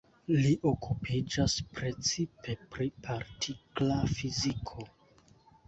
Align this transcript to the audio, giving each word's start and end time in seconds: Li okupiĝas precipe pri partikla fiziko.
Li 0.43 0.53
okupiĝas 0.69 1.57
precipe 1.75 2.57
pri 2.73 2.89
partikla 3.05 4.01
fiziko. 4.17 4.91